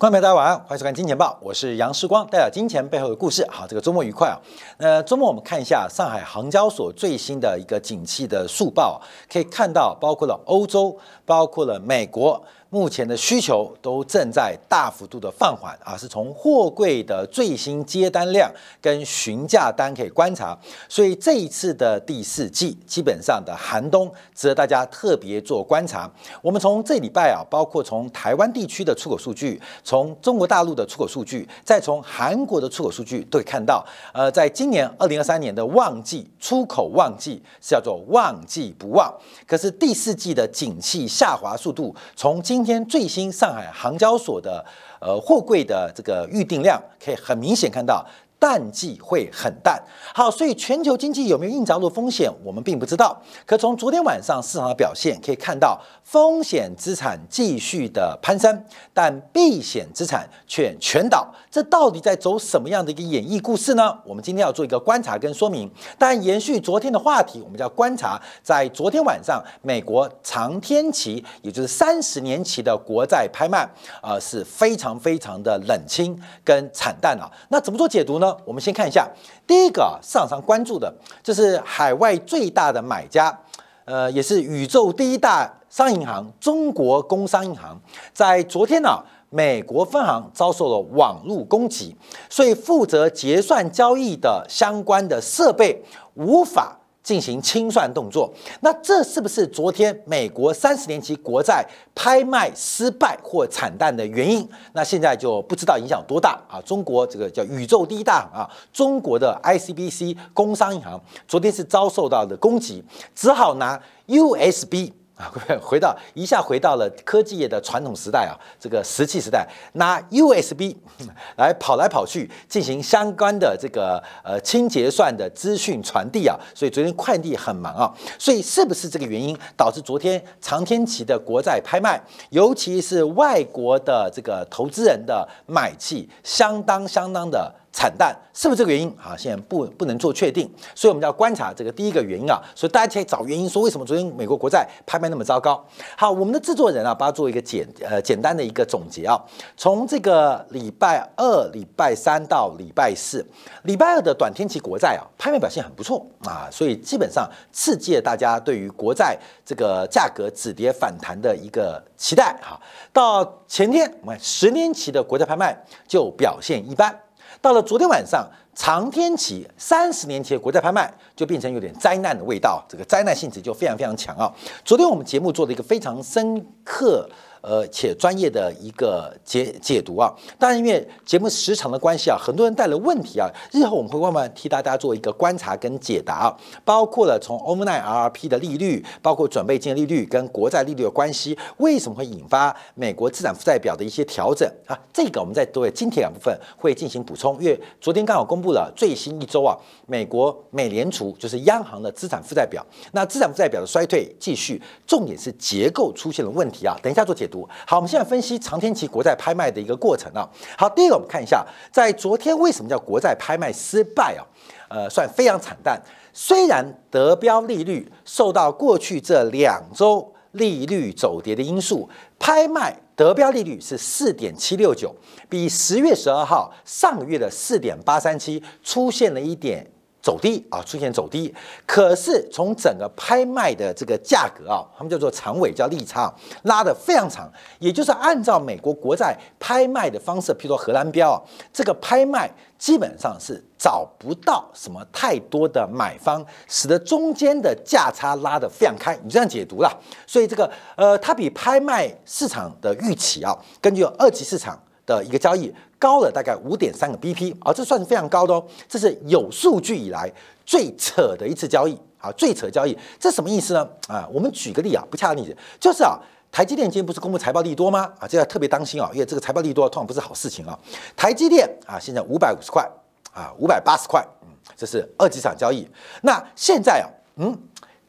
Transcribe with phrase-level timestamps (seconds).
[0.00, 3.46] 观众朋友大家晚安，欢迎收看《金钱报》，我是杨世光，带来金钱背后的故事。
[3.50, 4.40] 好，这个周末愉快啊！
[4.78, 8.98] 那周末我们看一下上海航交所最新的一个景气的速报，
[9.30, 12.42] 可以看到包括了欧洲，包括了美国。
[12.72, 18.48] 目前的需求都正在大幅度的放缓啊，是从货柜的最新接单量
[18.80, 20.56] 跟询价单可以观察，
[20.88, 26.08] 所以这一次的第四季基本上的寒冬值得大家特别做观察。
[26.40, 33.84] 我们从这礼拜啊，包括从台湾地区的出口数据，从中国大陆的出口数据，再从韩国的出口数据，都可以看到，
[34.14, 39.12] 呃，在今年二零二三年的旺季出口旺季是叫做旺季不旺，
[39.44, 44.64] 可是第四季的景气下滑速度从今今天最新上海航交所的
[45.00, 48.04] 呃货柜的这个预定量，可以很明显看到。
[48.40, 49.78] 淡季会很淡，
[50.14, 53.20] 好，所以全球经济有没有硬着陆风险，我们并不知道。
[53.44, 58.64] 可从昨天晚上市场的表现可以看到，风险资产继续的攀升，
[58.94, 61.30] 但避险资产却全倒。
[61.50, 63.94] 这到底在走什么样的一个演绎故事呢？
[64.06, 65.70] 我们今天要做一个观察跟说明。
[65.98, 73.68] 但延续昨天的话题，我们就要观察，在昨天晚上，美国长天期，也就是三十年期的国债拍卖，
[74.00, 77.30] 啊，是非常非常的冷清跟惨淡啊。
[77.50, 78.29] 那怎么做解读呢？
[78.44, 79.08] 我们先看一下，
[79.46, 80.92] 第一个市场上关注的，
[81.22, 83.38] 就是海外最大的买家，
[83.84, 87.80] 呃，也是宇宙第一大商业银行——中国工商银行，
[88.12, 91.96] 在昨天呢，美国分行遭受了网络攻击，
[92.28, 95.84] 所以负责结算交易的相关的设备
[96.14, 96.79] 无法。
[97.02, 104.46] 进行清算动作，那这是不是昨天美国三十年期国债拍卖失败或惨淡的原因？
[104.74, 106.60] 那现在就不知道影响多大啊！
[106.64, 112.84] 中国这个叫宇宙第一大行啊，中国的 ICBC 工商银行昨天是遭受到的攻击，
[113.14, 114.92] 只好拿 USB。
[115.20, 120.74] 啊， 回到一下回到了科技业的传统时代啊，这个石器时代，拿 USB
[121.36, 132.00] 来跑来跑去进行相关的这个呃清结算的资讯传递啊，所以昨天快递很忙啊，所以是不是这个原因导致昨天长天期的国债拍卖，
[132.30, 137.54] 尤其是外国的这个投资人的买气相当相当的。
[137.72, 139.16] 惨淡是不是这个原因啊？
[139.16, 142.40] 现在不不能做确定，所以我们要观察这个第一个原因啊。
[142.54, 145.64] 所以大家可以找原因，说为什么昨天美国国债拍卖那么糟糕？
[145.96, 149.16] 好，我们的制作人啊，把它做一个简呃简单的一个总结啊。
[149.56, 153.24] 从这个礼拜二、礼拜三到礼拜四，
[153.62, 162.60] 礼拜二的短天期国债啊，拍卖表现很不错啊，所以基本上刺激了大家对于国债这个价格止跌反弹的一个期待哈。
[162.92, 165.56] 到前天，我们十年期的国债拍卖
[165.86, 166.92] 就表现一般。
[167.40, 174.30] 到了昨天晚上，长天期三十年前国债拍卖就变成有点灾难的味道，这个灾难性质就非常非常强啊！
[174.64, 177.08] 昨天我们节目做了一个非常深刻。
[177.42, 194.78] 呃，且专业的一个解解读啊，当然因为节目时长的关系啊，很多人带了问题啊，日后我们会慢慢替大家做一个观察跟解答啊，包括了从 overnight RRP 的利率，包括准备金利率跟国债利率的关系，为什么会引发美国资产负债表的一些调整啊？
[194.92, 199.56] 这个我们在对今天两部分会进行补充，因为昨天刚好公布了最新一周啊，
[199.86, 202.62] 美国美联储就是央行的资产负债表，
[202.92, 207.29] 那资产负债表的衰退继续，重点是结构出现了问题啊，等一下做解。
[207.66, 210.28] 好，我们现在分析长天期国债拍卖的一个过程啊。
[210.56, 214.24] 好，第一个我们看一下，在昨天为什么叫国债拍卖失败啊？
[214.68, 215.80] 呃，算非常惨淡。
[216.12, 224.94] 虽然得标利率受到过去这两周利率走跌的因素，拍卖得标利率是四点七六九，
[225.28, 229.66] 比十月十二号上个月的四点八三七出现了一点。
[230.02, 231.34] 走低啊，出现走低，
[231.66, 236.12] 可是从整个拍卖的这个价格啊，他们叫做长尾叫利差，
[236.44, 241.20] 拉得非常长，也就是按照美国国债拍卖的方式，譬如说荷兰标啊，
[241.52, 249.70] 这个拍卖基本上是找不到什么太多的买方，使得中间的价差拉得非常开，你这样解读了，
[250.06, 254.58] 所以这个呃，它比拍卖市场的预期啊，根据二级市场。
[254.90, 258.44] 的一个交易高了大概五点三个 BP 啊，这算是非常高的哦。
[258.68, 260.10] 这是有数据以来
[260.44, 263.68] 最扯的一次交易啊，最扯交易，这什么意思呢？
[263.86, 265.96] 啊，我们举个例啊，不恰当例子，就是啊，
[266.32, 267.92] 台积电今天不是公布财报利多吗？
[268.00, 270.58] 啊，这要特别当心啊，因为这个财报利多通常不是好事情啊。
[270.96, 272.68] 台积电啊，现在五百五十块
[273.14, 275.68] 啊，五百八十块，嗯，这是二级市场交易。
[276.02, 277.38] 那现在啊，嗯，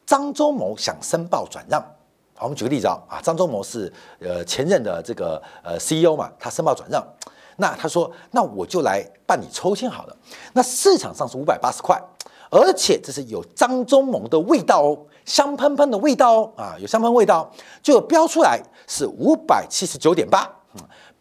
[0.06, 1.84] 张忠谋想申报转让。
[2.42, 7.04] 我们举个例子啊，啊，张忠谋是呃前任的这个呃 CEO 嘛，他申报转让，
[7.56, 10.16] 那他说，那我就来办理抽签好了。
[10.52, 12.00] 那市场上是五百八十块，
[12.50, 17.50] 而且这是有张忠谋的味道哦，香喷喷的味道哦，啊，有香喷味道，
[17.82, 20.50] 就标出来是五百七十九点八，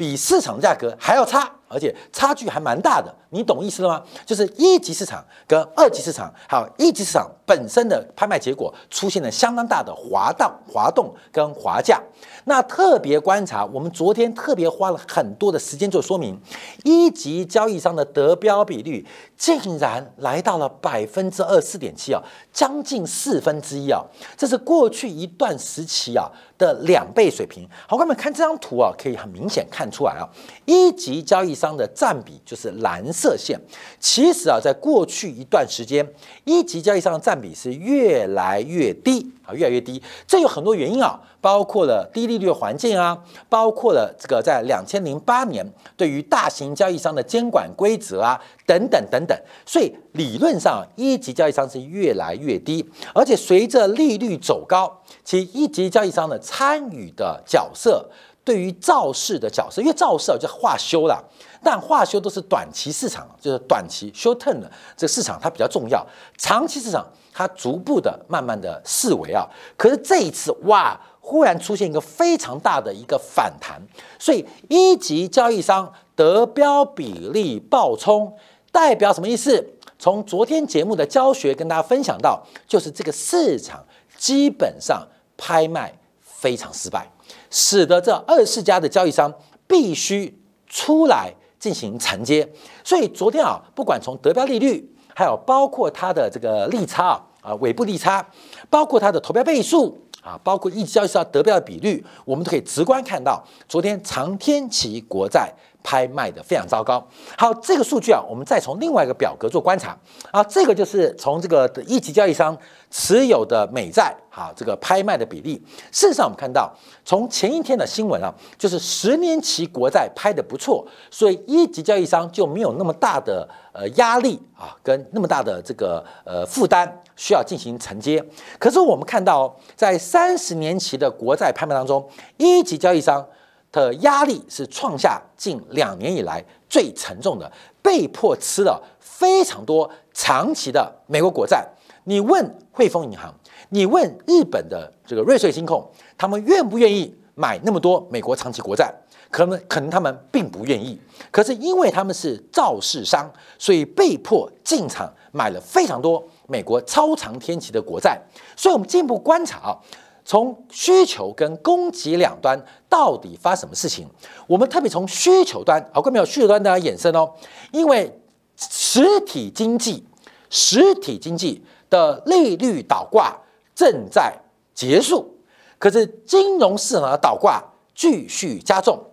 [0.01, 1.47] 比市场价格还要差。
[1.73, 4.03] 而且差距还蛮大的，你懂意思了吗？
[4.25, 11.97] 就是一级市场跟二级市场，还有一级市场本身的拍卖结果出现了相当大的滑荡、滑动跟滑价。
[12.43, 16.37] 那特别观察，我们昨天特别花了很多的时间做说明，
[16.83, 19.07] 一级交易商的得标比率
[19.37, 22.21] 竟然来到了百分之二四点七啊，
[22.51, 24.03] 将近四分之一啊，
[24.35, 26.29] 这是过去一段时期啊。
[26.57, 30.23] 的两倍水平，好，朋友们看这张图啊，可以很明显看出来啊，
[30.65, 33.59] 一级交易商的占比就是蓝色线。
[33.99, 36.07] 其实啊，在过去一段时间，
[36.45, 40.01] 一级交易商的占比是越来越低啊，越来越低。
[40.25, 43.17] 这有很多原因啊，包括了低利率环境啊，
[43.49, 45.65] 包括了这个在两千零八年
[45.97, 49.37] 对于大型交易商的监管规则啊，等等等等。
[49.65, 54.97] 所以理论上，一级交易商是越来越低，而且随着利率走高。
[55.23, 58.09] 其一级交易商的参与的角色，
[58.51, 61.23] 对于造市的角色，因为造市啊就化修啦，
[61.63, 66.05] 但化修都是短期市场，就是短期 short term 的这个市场它比较重要，
[66.37, 73.81] 长期市场它逐步的慢慢的视为啊，可是这一次哇，忽然出现一个非常大的一个反弹，
[74.19, 78.35] 所以一级交易商得标比例暴冲，
[78.69, 79.65] 代表什么意思？
[79.97, 83.81] 从昨天节目的教学跟大家分享到，就是这个市场。
[84.17, 85.91] 基本上拍卖
[86.41, 87.07] 非常失败，
[87.51, 89.31] 使得这二十家的交易商
[89.67, 90.35] 必须
[90.65, 92.51] 出来进行承接。
[92.83, 97.09] 所以昨天啊，不管从得标利率，还有包括它的这个利差
[97.41, 98.27] 啊，啊尾部利差，
[98.71, 105.53] 包括它的投标倍数啊，包括一交易商得标的比率，我们都可以直观看到，昨天长天齐国债。
[105.83, 107.05] 拍卖的非常糟糕。
[107.37, 109.97] 好，这个数据啊，我们再从另外一个表格做观察
[110.31, 112.57] 啊，这个就是从这个一级交易商
[112.89, 115.61] 持有的美债，好，这个拍卖的比例。
[115.91, 116.71] 事实上，我们看到
[117.03, 128.23] 从前一天的新闻啊，就是十年期国债拍的不错，所以一级交易商就没有那么大的呃压力啊，跟那么大的这个呃负担需要进行承接。
[128.59, 132.07] 可是我们看到，在三十年期的国债拍卖当中，
[132.37, 133.25] 一级交易商。
[133.71, 137.51] 的压力是创下近两年以来最沉重的，
[137.81, 141.67] 被迫吃了非常多长期的美国国债。
[142.03, 143.33] 你问汇丰银行，
[143.69, 145.87] 你问日本的这个瑞穗金控，
[146.17, 148.93] 他们愿不愿意买那么多美国长期国债？
[149.29, 150.99] 可能可能他们并不愿意。
[151.31, 158.19] 可是因为他们是造市商，所以被迫进场买了非常多美国超长天期的国债。
[158.57, 159.79] 所以我们进一步观察啊。
[160.23, 164.07] 从需求跟供给两端到底发什么事情？
[164.47, 167.33] 我们特别从需求端，好，各位有需求端的衍生哦。
[167.71, 168.19] 因为
[168.55, 170.05] 实体经济、
[170.49, 173.35] 实体经济的利率倒挂
[173.73, 174.33] 正在
[174.73, 175.37] 结束，
[175.79, 177.63] 可是金融市场的倒挂
[177.95, 179.03] 继续加重，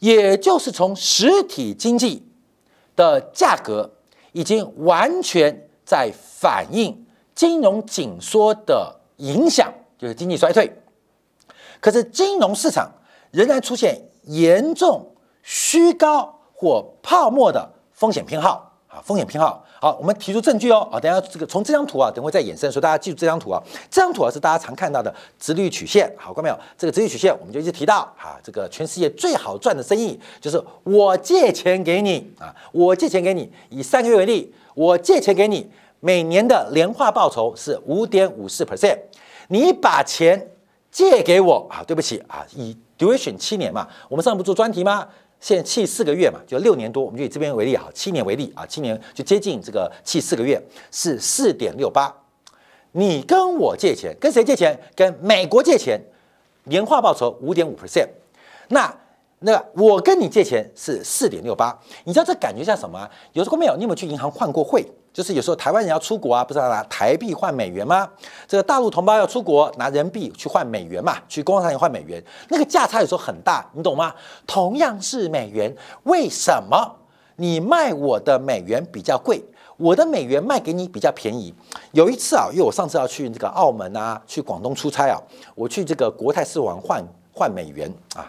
[0.00, 2.26] 也就是从实体经济
[2.96, 3.90] 的价格
[4.32, 9.72] 已经完全在反映金融紧缩的影响。
[9.98, 10.70] 就是经济衰退，
[11.80, 12.90] 可是金融市场
[13.30, 19.64] 仍然出现严重虚高或泡沫的风险偏好啊，风险偏好。
[19.80, 26.10] 好，我们提出证据哦啊，等下这个从这张图啊，等会再衍生，所以大家记住这张图啊，这张图啊是大家常看到的直率曲线。
[26.16, 26.58] 好，看到没有？
[26.78, 35.70] 这个直率曲线我们就一直提到啊，这个全世界最好赚的生意就是我借钱给你啊，我借钱给你，以三个月为例，我借钱给你，
[36.00, 38.98] 每年的年化报酬是五点五四 percent。
[39.48, 40.50] 你把钱
[40.90, 41.82] 借给我啊？
[41.84, 45.08] 对不起啊，以 duration 七年嘛，我们上不做专题吗？
[45.40, 52.14] 现在气四个月嘛，就六年多，我们就以这边为例啊，七年为例啊，七年就接近这个气四个月是四点六八。
[52.92, 54.78] 你跟我借钱，跟谁借钱？
[54.94, 56.00] 跟美国借钱，
[56.64, 58.08] 年化报酬五点五 percent。
[58.68, 58.90] 那
[59.46, 63.06] 那我跟你借钱是四点六八，你知道这感觉像什么？
[63.34, 64.82] 有时候没有，你有没有去银行换过汇？
[65.12, 68.08] 就是有时候台湾人要出国啊，不是要拿台币换美元吗？
[68.48, 74.14] 这个大陆同胞要出国拿人民币去换美元嘛，去工商银行换美元，那个价差有时候很大，你懂吗？
[74.46, 76.96] 同样是美元，为什么
[77.36, 79.44] 你卖我的美元比较贵，
[79.76, 81.54] 我的美元卖给你比较便宜？
[81.92, 85.20] 有一次啊，因为我上次要去这个澳门啊，去广东出差啊，
[85.54, 88.24] 我去这个国泰世华换换美元啊。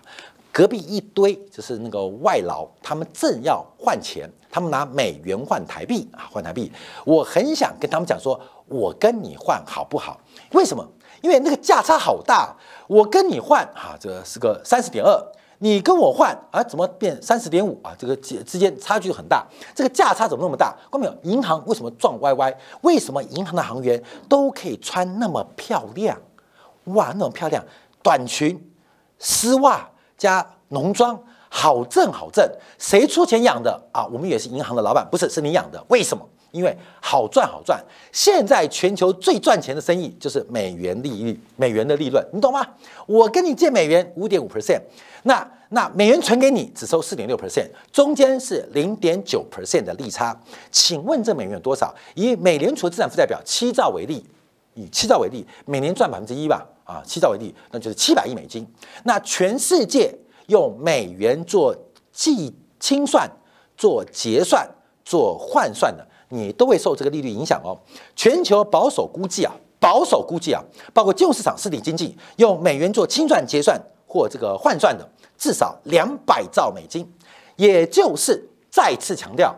[0.55, 6.71] 隔壁一堆就是那个外劳，他们正要换钱，他们拿美元换台币啊，换台币。
[7.03, 10.17] 我很想跟他们讲说，我跟你换好不好？
[10.53, 10.87] 为什么？
[11.21, 12.55] 因为那个价差好大。
[12.87, 15.21] 我跟你换啊，这是个三十点二，
[15.57, 17.93] 你跟我换啊，怎么变三十点五啊？
[17.99, 19.45] 这个之之间差距很大，
[19.75, 20.73] 这个价差怎么那么大？
[20.89, 21.13] 看没有？
[21.23, 22.57] 银行为什么撞歪歪？
[22.79, 26.17] 为什么银行的行员都可以穿那么漂亮？
[26.85, 27.61] 哇，那么漂亮，
[28.01, 28.71] 短裙、
[29.19, 29.89] 丝袜。
[30.17, 31.19] 加农庄，
[31.49, 34.05] 好挣好挣，谁出钱养的啊？
[34.07, 36.27] 我们也是银行的老板，不是是你养的，为什么？
[36.51, 37.83] 因为好赚好赚。
[38.13, 42.65] 现在全球最赚钱的生意就是美元利率，美元的利润，你懂吗？
[43.05, 44.79] 我跟你借美元五点五 percent，
[45.23, 50.33] 那那美元存给你只收四点六 percent，中间是零点九 percent 的利差。
[50.71, 51.93] 请问这美元有多少？
[52.13, 54.25] 以美联储资产负债表七兆为例，
[54.75, 58.65] 以七兆为例，每年赚百分之一吧，啊，七兆为例，那就是七百亿美金。
[59.03, 61.75] 那全世界用美元做
[62.13, 63.29] 计清算、
[63.75, 64.65] 做结算、
[65.03, 67.75] 做换算的，你都会受这个利率影响哦。
[68.15, 70.63] 全球保守估计啊，保守估计啊，
[70.93, 77.05] 包括金融市场、实体经济用美元做清算、结算或这个换算的，至少两百兆美金。
[77.55, 79.55] 也就是再次强调，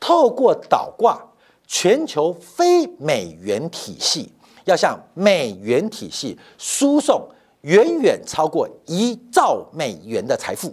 [0.00, 1.20] 透过倒挂，
[1.66, 4.32] 全球非美元体系
[4.66, 7.26] 要向美元体系输送
[7.62, 10.72] 远远超过一兆美元的财富。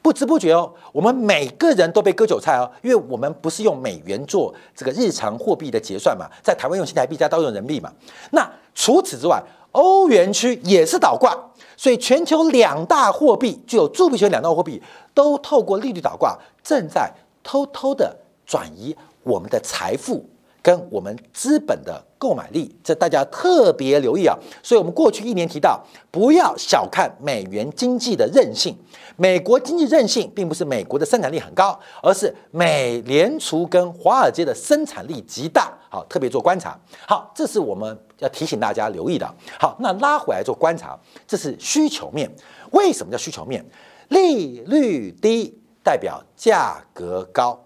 [0.00, 7.92] 不知不觉哦，我们每个人都被割韭菜哦，因为我们不是用美元做这个日常货币的结算嘛，在台湾用新台币，在刀用人民币嘛。
[8.30, 11.36] 那除此之外，欧元区也是倒挂，
[11.76, 14.80] 所以全球两大货币具有铸币权，两大货币
[15.12, 20.24] 都透过利率倒挂，正在偷偷的转移我们的财富。
[20.62, 24.36] 跟我们资本的购买力，这大家特别留意啊！
[24.62, 28.76] 所以，我们过去一年提到，不要小看美元经济的韧性。
[29.16, 35.72] 美国经济韧性，并不是美国的生产力很高，而是美联储跟华尔街的生产力极大。
[35.88, 36.78] 好，特别做观察。
[37.06, 39.34] 好，这是我们要提醒大家留意的。
[39.58, 42.30] 好，那拉回来做观察，这是需求面。
[42.72, 43.64] 为什么叫需求面？
[44.08, 47.58] 利率低代表价格高。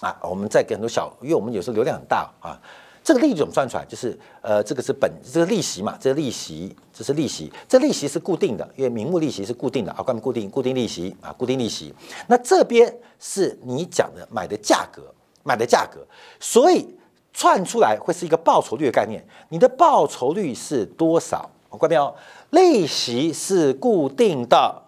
[0.00, 2.58] 啊，我们再给很多小，因为我们有时候流量很大啊。
[3.04, 3.84] 这个利率怎么算出来？
[3.84, 11.92] 就是呃，这个是本，这个利息嘛，这个利息，这是利息，这利息是固定的，因为名目利息是固定的啊，关于固定固定利息啊，固定利息。
[12.28, 15.02] 那这边是你讲的买的价格，
[15.42, 16.06] 买的价格，
[16.38, 16.86] 所以
[17.32, 19.24] 串出来会是一个报酬率的概念。
[19.48, 21.50] 你的报酬率是多少？
[21.70, 22.14] 我关没有？
[22.50, 24.82] 利息是固定的，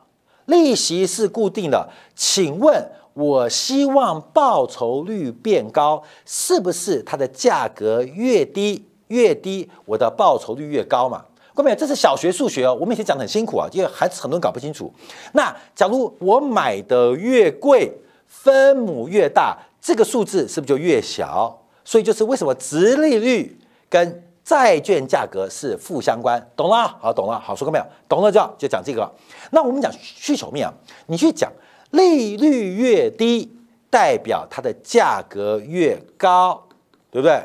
[0.45, 2.91] 利息是固定的，请问？
[3.15, 11.25] 我希望报酬率变高，是不是它的价格越低越低，我的报酬率越高嘛？
[11.55, 12.75] 各位，这是小学数学哦。
[12.75, 14.93] 我们以前讲的很辛苦啊，因为还是很多人搞不清楚。
[15.33, 17.93] 那假如我买的越贵，
[18.27, 21.57] 分母越大，这个数字是不是就越小？
[21.85, 23.57] 所以就是为什么直利率
[23.89, 26.45] 跟债券价格是负相关？
[26.57, 26.89] 懂了？
[27.01, 27.39] 好，懂了。
[27.39, 27.85] 好，说过没有？
[28.09, 29.09] 懂了就就讲这个。
[29.53, 30.75] 那我们讲需求面啊，
[31.07, 31.49] 你去讲。
[31.95, 33.57] 利率越低，
[33.89, 36.67] 代表它的价格越高，
[37.11, 37.45] 对不对？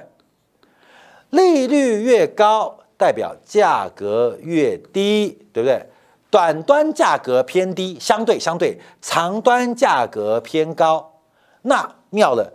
[1.30, 5.86] 利率越高，代表价格越低，对不对？
[6.32, 11.14] 短端价格偏低，相对相对，长端价格偏高。
[11.62, 12.52] 那妙了，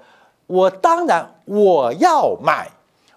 [0.48, 2.68] 我当然我要买，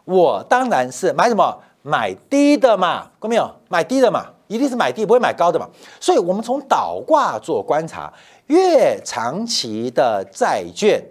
[0.06, 1.60] 我当然是买什么？
[1.82, 3.50] 买低的嘛，过没有？
[3.70, 5.68] 买低的嘛，一定是买低，不会买高的嘛。
[6.00, 8.12] 所以，我们从倒挂做观察。
[8.48, 11.04] 越长期的债券，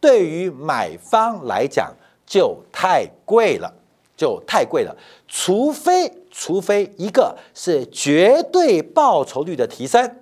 [0.00, 1.94] 对于买方来讲
[2.26, 3.72] 就太贵了，
[4.16, 4.94] 就太贵了。
[5.26, 10.16] 除非，除非一个是绝对报酬率的提升，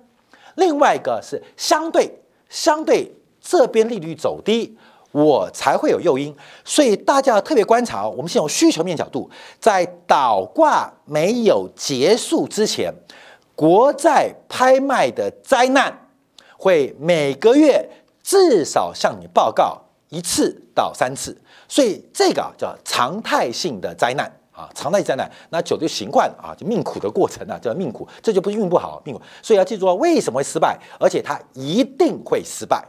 [0.55, 2.09] 另外一个是相对
[2.49, 4.77] 相对这边利率走低，
[5.11, 6.35] 我才会有诱因。
[6.63, 9.29] 所以大家要特别观察，我们先从需求面角度，
[9.59, 12.93] 在倒挂没有结束之前，
[13.53, 15.99] 国债拍卖的灾难。
[16.63, 17.89] 会每个月
[18.23, 19.77] 至少向你报告
[20.07, 29.21] 一次到三次，所以这个叫常态性的灾难啊，常态灾难，那久就习惯啊，就命苦的过程啊，叫命苦，这就不是运不好，命苦。
[29.41, 32.81] 所以要记住啊为什么会失败，而且它一定会失败，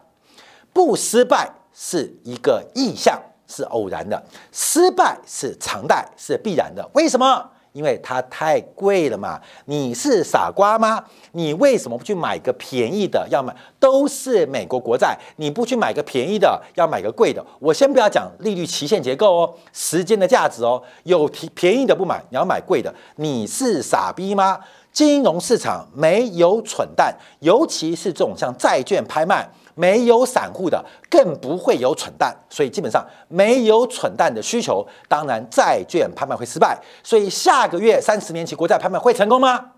[0.72, 6.88] 不失败是一个意向，是偶然的，失败是常态，是必然的。
[6.94, 7.50] 为什么？
[7.74, 11.04] 因为它太贵了嘛，你是傻瓜吗？
[11.32, 13.26] 你为什么不去买个便宜的？
[13.28, 17.44] 要买都是美国国债，你不去买个便宜的，要买个贵的？
[17.58, 24.60] 我先不要讲利率期限结构哦，时间的价值哦，有便宜的不买，你要买贵的，你是傻逼吗？
[24.92, 29.50] 金融市场没有蠢蛋，尤其是这种像债券拍卖。
[29.74, 36.78] 没有散户的，更不会有蠢蛋，所以基本上没有蠢蛋的需求，当然债券拍卖会失败。
[37.02, 39.72] 所以下个月三十年期国债拍卖会成功吗？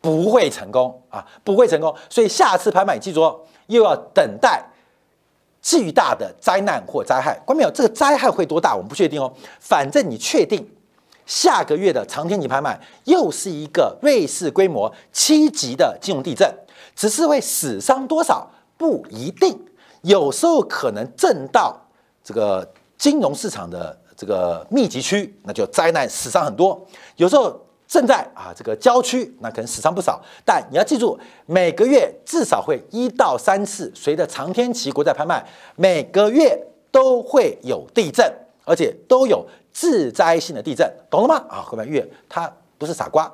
[0.00, 1.94] 不会成功啊，不会成功。
[2.08, 4.62] 所以下次拍卖，记住哦，又要等待
[5.60, 7.40] 巨大的灾难或灾害。
[7.44, 7.70] 关没有？
[7.70, 8.74] 这个灾害会多大？
[8.74, 9.32] 我们不确定哦。
[9.58, 10.68] 反正你确定
[11.26, 16.52] 下个月的长天期拍卖又是一个瑞士规模七级的金融地震。
[16.94, 18.46] 只是会死伤多少
[18.82, 19.56] 不一定，
[20.00, 21.80] 有时候可能震到
[22.24, 26.76] 这个金融市场的这个密集区，那就灾难死伤很多；
[27.14, 30.20] 有时候正在啊这个郊区，那可能死伤不少。
[30.44, 35.46] 但你要记住，每个月至少会一到三次，随着长天期国债拍卖，
[35.76, 36.60] 每个月
[36.90, 38.28] 都会有地震，
[38.64, 41.36] 而且都有致灾性的地震，懂了吗？
[41.48, 43.32] 啊，后面月他不是傻瓜，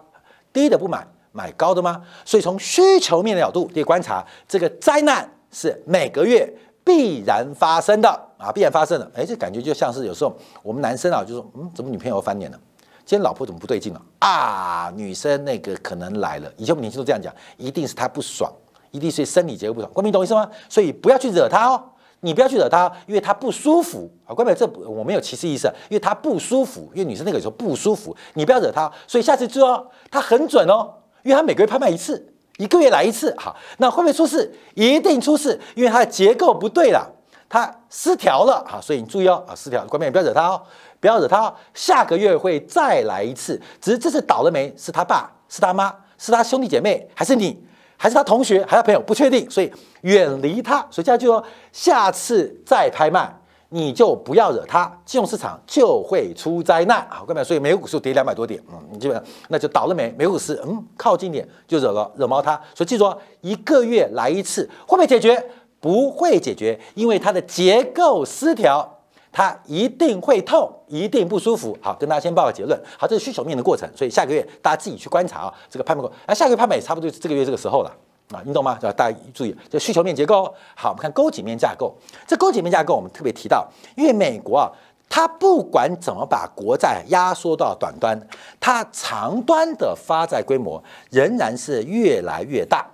[0.52, 1.08] 低的不买。
[1.30, 2.02] 买高的吗？
[2.24, 6.52] 所以从需求面的角度，可以观察这个灾难是每个月
[6.84, 9.10] 必然发生的啊，必然发生的。
[9.14, 12.58] 哎，这感觉就像是有时候我们男生啊，就说嗯，怎么女朋友翻脸了？
[13.04, 14.92] 今天老婆怎么不对劲了啊？
[14.94, 16.52] 女生那个可能来了。
[16.58, 18.52] 以前我们年轻都这样讲，一定是她不爽，
[18.90, 19.90] 一定是生理结构不爽。
[19.94, 20.50] 关明懂意思吗？
[20.68, 21.82] 所以不要去惹她哦，
[22.20, 24.34] 你不要去惹她，因为她不舒服啊。
[24.34, 28.92] 关明，这我没有歧视意思，因为她不舒服，因为女生那个时候不舒服，你不要惹她。
[29.06, 30.94] 所以下次注意哦，她很准哦。
[31.22, 34.52] 因为她每个月拍卖一次，一个月来一次，好，那会不会出事？
[34.74, 37.08] 一定出事，因为它的结构不对了，
[37.48, 40.60] 它失调了，好，所以你注意哦，啊，失调，关键不要惹他哦，
[41.00, 44.74] 不要惹他哦，下个月会再来一次，只是这次倒了没？
[44.76, 47.64] 是他爸，是他妈，是他兄弟姐妹，还是你，
[47.96, 49.00] 还是他同学，还是他朋友？
[49.00, 49.72] 不确定，所以
[50.02, 50.84] 远离他。
[50.90, 53.32] 所以这样就说，下次再拍卖。
[53.70, 57.22] 你就不要惹它，金融市场就会出灾难啊！
[57.26, 60.10] 各位，所以美股股市跌两百多点，嗯，你基本上那就倒了没？
[60.16, 65.42] 美股是嗯靠近点就惹了惹毛它，所以记住哦，一个月来一次会不会解决？
[65.80, 68.88] 不会解决，因为它的结构失调，
[69.30, 71.76] 它一定会痛，一定不舒服。
[71.80, 72.82] 好，跟大家先报个结论。
[72.98, 77.92] 好，这是需求面的过程，所以下个月大家自己去观察啊，这个拍卖过，啊，下个月拍卖也差不多是这个月这个时候了。
[78.32, 78.78] 啊，你懂吗？
[78.82, 80.52] 要大家注意这需求面结构。
[80.76, 81.94] 好，我们看勾紧面架构。
[82.26, 83.66] 这勾紧面架构，我们特别提到，
[83.96, 84.70] 因为美国啊，
[85.08, 88.20] 它不管怎么把国债压缩到短端，
[88.60, 92.86] 它长端的发债规模仍然是越来越大。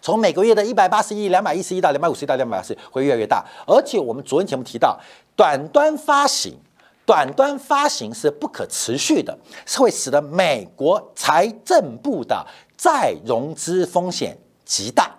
[0.00, 3.44] 从每个月的一百八十亿、两百一十亿到两百五十亿到两百二十亿，会越来越大。
[3.66, 4.98] 而且我们昨天节目提到，
[5.34, 6.54] 短端发行，
[7.04, 14.38] 短端发行是不可持续的，是会使得美国财政部的再融资风险。
[14.70, 15.10] 极大，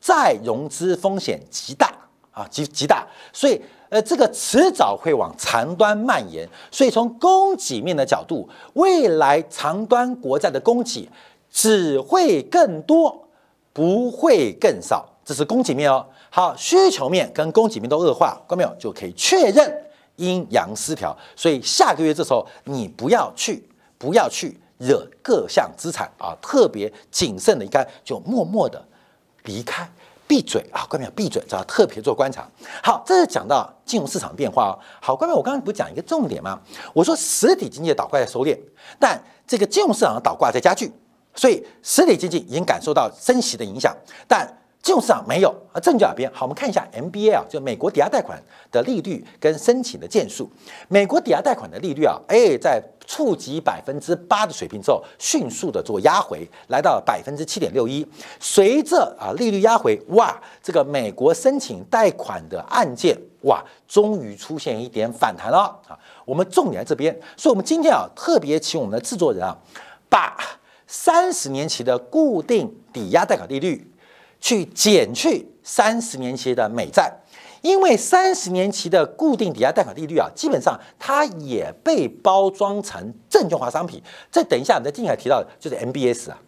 [0.00, 1.94] 再融资风险极大
[2.32, 6.48] 啊，极极大，所以呃，这个迟早会往长端蔓延。
[6.72, 11.08] 所以从供给面的角度，未来长端国债的供给
[11.48, 13.28] 只会更多，
[13.72, 15.08] 不会更少。
[15.24, 16.04] 这是供给面哦。
[16.28, 18.74] 好，需求面跟供给面都恶化，看到没有？
[18.76, 19.72] 就可以确认
[20.16, 21.16] 阴阳失调。
[21.36, 24.60] 所以下个月这时候，你不要去，不要去。
[24.80, 28.82] 惹各项资产啊，特别谨慎的，应该就默默的
[29.44, 29.86] 离开，
[30.26, 30.86] 闭嘴啊！
[30.88, 32.48] 关键闭嘴，要特别做观察。
[32.82, 34.72] 好，这是讲到金融市场变化哦。
[35.02, 36.58] 好，关键我刚刚不讲一个重点吗？
[36.94, 38.58] 我说实体经济的倒挂在收敛，
[38.98, 40.90] 但这个金融市场的倒挂在加剧，
[41.34, 43.94] 所以实体经济已经感受到升息的影响，
[44.26, 44.56] 但。
[44.90, 50.50] 金融市场没有啊，证券边好，我们看一下 MBA 啊，就美国抵押贷款的利率跟申请的件数。
[50.88, 58.04] 美国抵押贷款的利率啊，哎，在触及百分之八的水平之后，迅速的做压回，来到百分之七点六一。
[58.40, 65.96] 随着啊利率压回，哇，这个美国申请贷款的案件哇，终于出现一点反弹了啊。
[66.24, 69.56] 我们重点在这边，所以我们今天啊，特别请我们的制作人啊，
[70.08, 70.36] 把
[70.88, 73.86] 三十年期的固定抵押贷款利率。
[74.40, 77.12] 去减去三十年期的美债，
[77.60, 84.02] 因为三十年期的固定抵押贷款利率啊，基本上它也被包装成证券化商品。
[84.32, 86.38] 这等一下我们在接下来提到的就是 MBS 啊，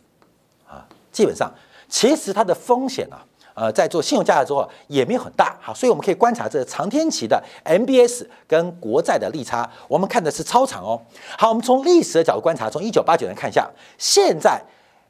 [0.66, 1.52] 啊，基本上
[1.88, 3.22] 其实它的风险啊，
[3.54, 5.54] 呃，在做信用价格之后也没有很大。
[5.60, 10.98] 好，所以我们可以观察这长天期的 MBS 跟国债的利差，我们看的是超长哦。
[11.36, 14.58] 好，我们从历史的角度观察，从一九八九年看一下，现在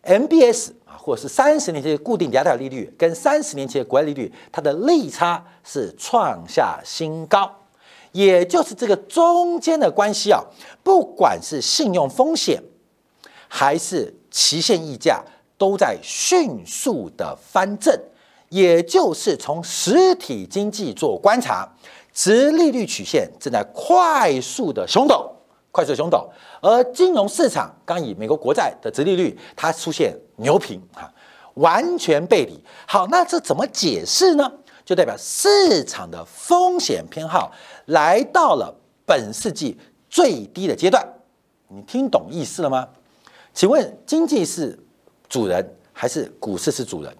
[0.04, 0.92] MBS 啊。
[1.02, 7.50] 或者是三十年期的固定抵押贷利率跟三十年期的国债利率，它的利差是创下新高，
[8.12, 10.40] 也就是这个中间的关系啊，
[10.84, 12.62] 不管是信用风险
[13.48, 15.20] 还是期限溢价，
[15.58, 17.92] 都在迅速的翻正，
[18.48, 21.68] 也就是从实体经济做观察，
[22.12, 25.31] 值利率曲线正在快速的熊陡。
[25.72, 26.28] 快速熊陡，
[26.60, 31.10] 而金融市场刚以美国国债的殖利率，它出现牛平啊，
[31.54, 32.62] 完全背离。
[32.86, 34.52] 好，那这怎么解释呢？
[34.84, 37.50] 就代表市场的风险偏好
[37.86, 38.74] 来到了
[39.06, 39.78] 本世纪
[40.10, 41.02] 最低的阶段。
[41.68, 42.86] 你听懂意思了吗？
[43.54, 44.78] 请问经济是
[45.26, 47.16] 主人还是股市是主人？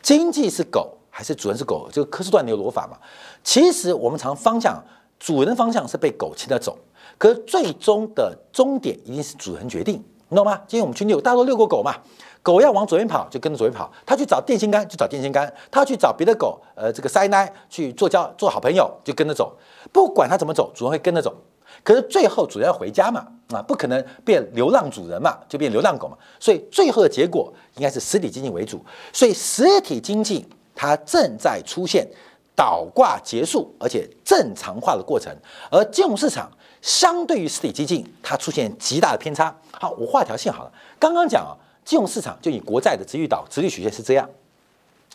[0.00, 1.86] 经济是狗还是主人是狗？
[1.92, 2.96] 这个科斯段牛罗法嘛。
[3.42, 4.82] 其实我们常方向，
[5.18, 6.78] 主人的方向是被狗牵着走。
[7.18, 10.60] 可是最终的终点一定是主人决定，你懂吗？
[10.66, 11.94] 今天我们去遛，大家都遛过狗嘛，
[12.42, 19.56] 狗要往左边跑就跟着左边跑，它去找电线杆就找电线杆，它去找别的狗，呃，这个塞奶去做交做好朋友就跟着走，
[19.92, 21.34] 不管它怎么走，主人会跟着走。
[21.82, 32.08] 可是最后主人要回家嘛，啊，不可能变流浪主人嘛，就变流浪狗嘛，所以最后的结果应该是实体经济为主，所以实体经济它正在出现
[32.56, 35.34] 倒挂结束而且正常化的过程，
[35.70, 39.54] 而金融市场相对于实体经济它出现极大的偏差。
[39.72, 44.28] 好，我画条线好了，刚刚讲啊，金融市场就以国债的直率导直率曲线是这样，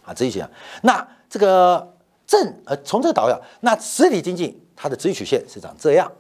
[0.04, 0.50] 啊，直率曲线，
[0.84, 1.96] 那这个
[2.28, 6.12] 正呃从这个导向，那实体经济它的直率曲线是长这样。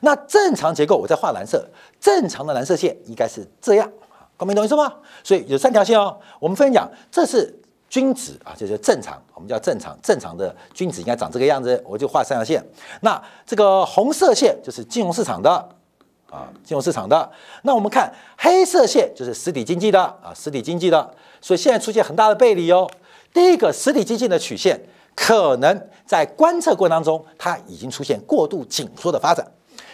[0.00, 1.68] 那正常结构，我在画蓝色，
[2.00, 3.90] 正常的蓝色线应该是这样，
[4.36, 4.92] 光明懂意思吗？
[5.22, 6.18] 所以有三条线哦。
[6.40, 7.54] 我们分讲，这是
[7.88, 12.64] 均值啊，就是正常，我们叫正常，正常的均值应该长这个样子，我就画三条线。
[13.00, 15.50] 那这个红色线就是金融市场的
[16.28, 17.30] 啊，金融市场的。
[17.62, 21.14] 那我们看黑色线就是实体经济的啊，实体经济的。
[21.40, 22.90] 所以现在出现很大的背离哦。
[23.32, 24.80] 第一个实体经济的曲线
[25.14, 29.46] 可能在观测过程当中，它已经出现过度紧缩的发展。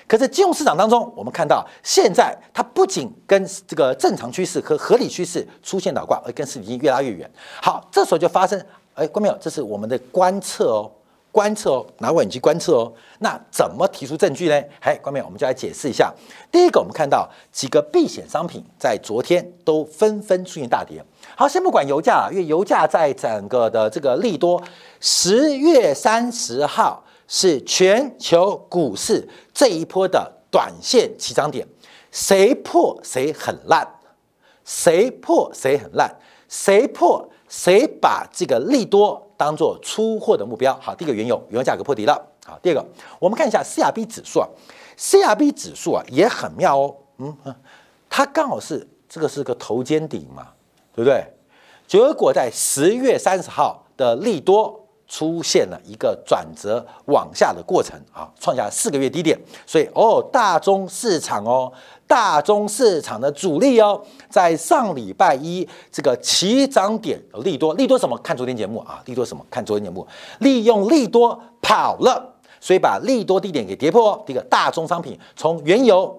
[0.08, 7.30] 可是金融市场当中，我们看到现在它不仅跟这个正常趋势和合理趋势出现倒挂，而跟实体经越拉越远。
[7.62, 8.62] 好，这时候就发生，
[8.94, 9.36] 哎，关没有？
[9.40, 10.90] 这是我们的观测哦，
[11.30, 12.92] 观测哦，拿望远镜观测哦。
[13.20, 14.62] 那怎么提出证据呢？
[14.80, 15.24] 哎，关没有？
[15.24, 16.12] 我们就来解释一下。
[16.50, 21.02] 第一个，我们看到几个避险商品在昨天都纷纷出现大跌。
[21.36, 24.62] 好，先不管油价，因为油价在整个的这个利多，
[25.00, 27.02] 十月三十号。
[27.28, 31.66] 是全球股市这一波的短线起涨点，
[32.10, 33.88] 谁破谁很烂，
[34.64, 36.14] 谁破谁很烂，
[36.48, 40.78] 谁破谁把这个利多当做出货的目标。
[40.80, 42.14] 好，第一个原油，原油价格破底了。
[42.44, 42.86] 好，第二个，
[43.18, 44.48] 我们看一下 C R B 指数啊
[44.96, 47.54] ，C R B 指数啊也很妙哦，嗯嗯，
[48.10, 50.48] 它刚好是这个是个头肩顶嘛，
[50.94, 51.24] 对不对？
[51.86, 54.81] 结果在十月三十号的利多。
[55.12, 61.70] 出现了一个转折往下的过程啊，创下四个月低点，所以哦，大中市场哦，
[62.06, 68.16] 大中市场的主力哦，在上礼拜一这个起涨点利多，利多什么？
[68.22, 69.44] 看昨天节目啊，利多什么？
[69.50, 70.06] 看昨天节目，
[70.38, 74.22] 利用利多跑了，所以把利多低点给跌破。
[74.26, 76.18] 第一个大宗商品从原油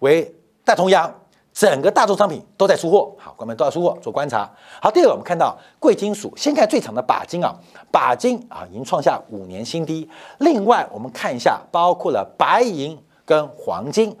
[0.00, 1.21] 为大同阳。
[1.52, 4.50] 整个大宗商品都在出货，好，官们都在出货做观察。
[4.80, 7.54] 好，第二个我们看到贵金属，先看最长的钯金啊，
[7.92, 10.08] 钯金啊已经创下五年新低。
[10.38, 14.16] 另外我们看一下，包括了白银跟黄金，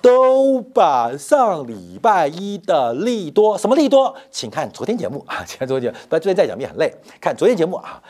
[0.00, 4.16] 都把上礼拜一的利多，什么利多？
[4.30, 6.90] 请看昨天节目 啊，请看昨天节目，不然昨天再讲也很累。
[7.20, 8.02] 看昨天节目啊，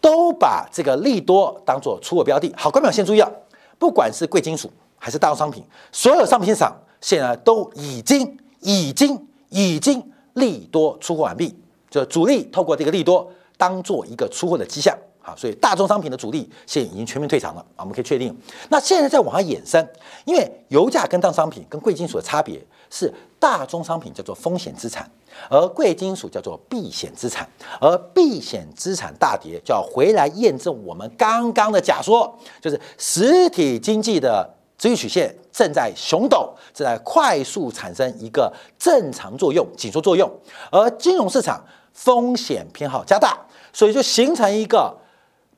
[0.00, 2.50] 都把这个利多当做出货标的。
[2.56, 3.30] 好，官们先注意啊，
[3.78, 6.74] 不管是贵金属还是大宗商品，所有商品市场。
[7.00, 10.02] 现在都已经、已经、已经
[10.34, 11.56] 利多出货完毕，
[11.90, 18.36] 就主力透过这个利多当做一个出货的迹象，好，所以大宗商品的主力现在已经全面退场了啊，我们可以确定。
[18.68, 19.86] 那现在再往上衍生，
[20.24, 25.10] 因为油价跟大商品跟贵金属的差别是，大宗商品叫做风险资产，
[25.48, 27.48] 而贵金属叫做避险资产，
[27.80, 34.57] 而避险资产大跌就要回来验证我们刚刚的假说，就是实体经济的。
[34.78, 40.30] 这一曲线正在熊抖，正在快速产生一个正常作用、紧缩作用，
[40.70, 41.60] 而金融市场
[41.92, 43.36] 风险偏好加大，
[43.72, 44.96] 所以就形成一个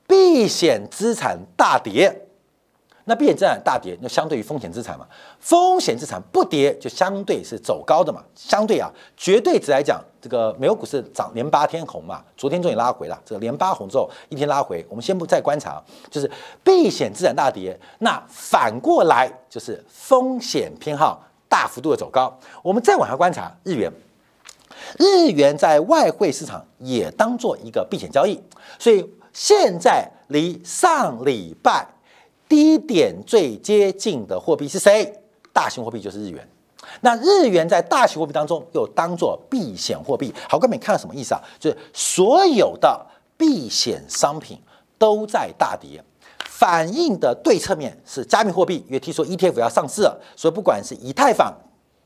[0.07, 2.29] 避险资产大跌。
[3.05, 5.05] 那避险资产大跌，那相对于风险资产嘛，
[5.39, 8.23] 风险资产不跌就相对是走高的嘛。
[8.35, 13.19] 相对啊，绝对值来讲，这个美国股市涨连八天红嘛，昨天终于拉回了。
[13.25, 16.29] 这个连八红之后，一天拉回，我们先不再观察，就是
[16.63, 17.77] 避险资产大跌。
[17.99, 22.37] 那反过来就是风险偏好大幅度的走高。
[22.61, 23.91] 我们再往下观察日元，
[24.99, 28.39] 日元在外汇市场也当做一个避险交易，
[28.77, 31.87] 所以现在离上礼拜。
[32.51, 35.09] 低点最接近的货币是谁？
[35.53, 36.45] 大型货币就是日元。
[36.99, 40.33] 那日元在大型货币当中又当做避险货币。
[40.49, 41.39] 好，各位看到什么意思啊？
[41.57, 44.59] 就是所有的避险商品
[44.97, 46.03] 都在大跌，
[46.43, 51.55] 反映的对侧面是加密货币，因为听说 ETF 要上市了，所以不管是以太坊、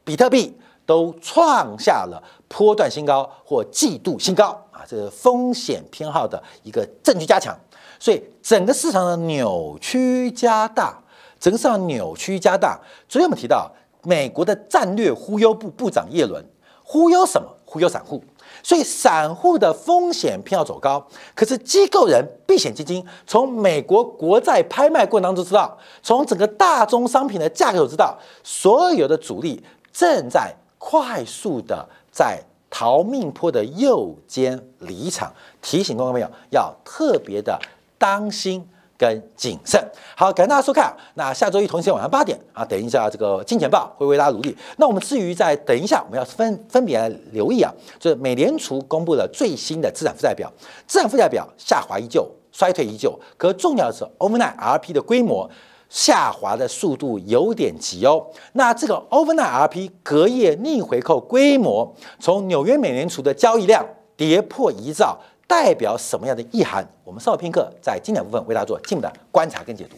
[0.04, 0.56] 比特币
[0.86, 4.86] 都创下了波段新高或季度新高啊！
[4.88, 7.58] 这是风险偏好的一个证据加强。
[8.00, 11.02] 所以整个市场的扭曲加大，
[11.40, 12.80] 整个市场扭曲加大。
[13.08, 13.72] 昨天我们提到，
[14.04, 16.46] 美国的战略忽悠部部长耶伦
[16.84, 17.48] 忽悠什么？
[17.66, 18.24] 忽悠散户。
[18.64, 21.06] 所以散户的风险偏要走高，
[21.36, 37.60] 可是机构人、避险基金从美国国债拍卖过程当中知道，从整个大宗商品的价格都知道，所有的主力正在快速的在逃命坡的右肩离场，提醒各位朋友要特别的
[38.06, 38.64] 当心。
[38.98, 40.96] 跟谨慎，好，感谢大家收看。
[41.16, 44.56] 那下周一同一时间晚上八点啊，等一下这个金钱报会为大家努力。
[44.78, 50.50] 那我们至于在等一下，我们要分分别来留意啊，就是美联储公布了最新的资产负债表，
[50.88, 53.20] 资产负债表下滑依旧，衰退依旧。
[53.36, 55.50] 可重要的是，overnight RP 的规模
[55.90, 58.26] 下滑的速度有点急哦。
[58.54, 65.20] 那这个 overnight RP 隔夜逆回扣规模，从纽约美联储的交易量跌破一兆。
[65.48, 66.88] 代表什么样的意涵？
[67.04, 69.96] 我们稍后片刻在经典部分为大家做进一步的观察跟解读。